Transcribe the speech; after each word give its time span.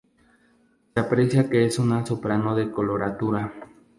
Se 0.95 0.99
aprecia 0.99 1.47
que 1.47 1.63
es 1.63 1.77
una 1.77 2.03
soprano 2.03 2.55
de 2.55 2.71
coloratura. 2.71 3.53